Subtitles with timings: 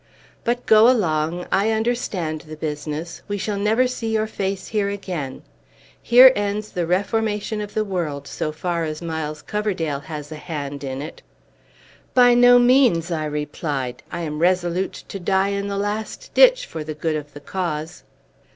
[0.43, 1.45] But go along!
[1.51, 3.21] I understand the business.
[3.27, 5.43] We shall never see your face here again.
[6.01, 10.83] Here ends the reformation of the world, so far as Miles Coverdale has a hand
[10.83, 11.21] in it!"
[12.15, 14.01] "By no means," I replied.
[14.11, 18.01] "I am resolute to die in the last ditch, for the good of the cause."